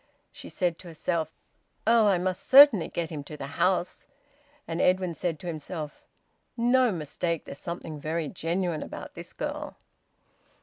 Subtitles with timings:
[0.31, 1.29] She said to herself:
[1.85, 2.07] "Oh!
[2.07, 4.07] I must certainly get him to the house."
[4.67, 6.01] And Edwin said to himself,
[6.57, 9.77] "No mistake, there's something very genuine about this girl."